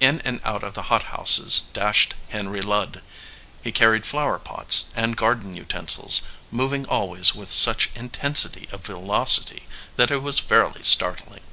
In 0.00 0.20
and 0.22 0.40
out 0.42 0.64
of 0.64 0.74
the 0.74 0.88
hothouses 0.90 1.60
dashed 1.72 2.14
Henry 2.30 2.60
Ludd. 2.60 3.00
He 3.62 3.70
carried 3.70 4.04
flower 4.04 4.40
pots 4.40 4.86
and 4.96 5.16
garden 5.16 5.54
utensils, 5.54 6.22
moving 6.50 6.84
always 6.84 7.32
with 7.36 7.52
such 7.52 7.90
intensity 7.94 8.68
of 8.72 8.80
velocity 8.80 9.68
that 9.94 10.10
it 10.10 10.20
was 10.20 10.40
fairly 10.40 10.82
startling. 10.82 11.44